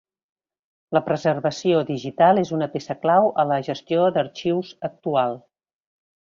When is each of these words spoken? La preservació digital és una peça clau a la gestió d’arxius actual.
La 0.97 1.01
preservació 1.09 1.83
digital 1.89 2.41
és 2.45 2.53
una 2.57 2.69
peça 2.77 2.97
clau 3.05 3.29
a 3.45 3.49
la 3.53 3.61
gestió 3.71 4.09
d’arxius 4.17 4.73
actual. 4.91 5.39